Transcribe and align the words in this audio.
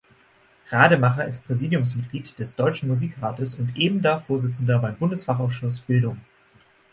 Rademacher 0.71 1.27
ist 1.27 1.45
Präsidiumsmitglied 1.45 2.39
des 2.39 2.55
Deutschen 2.55 2.89
Musikrates 2.89 3.53
und 3.53 3.75
ebenda 3.77 4.17
Vorsitzender 4.17 4.79
beim 4.79 4.95
„Bundesfachausschuss 4.95 5.79
Bildung“. 5.81 6.19